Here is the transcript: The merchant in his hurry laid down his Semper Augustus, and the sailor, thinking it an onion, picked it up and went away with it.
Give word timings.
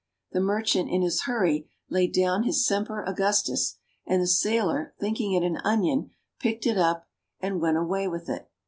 The 0.31 0.41
merchant 0.41 0.89
in 0.89 1.03
his 1.03 1.25
hurry 1.25 1.69
laid 1.87 2.11
down 2.11 2.41
his 2.41 2.65
Semper 2.65 3.03
Augustus, 3.07 3.77
and 4.07 4.19
the 4.19 4.25
sailor, 4.25 4.95
thinking 4.99 5.33
it 5.33 5.43
an 5.43 5.57
onion, 5.57 6.09
picked 6.39 6.65
it 6.65 6.75
up 6.79 7.07
and 7.39 7.61
went 7.61 7.77
away 7.77 8.07
with 8.07 8.27
it. 8.27 8.49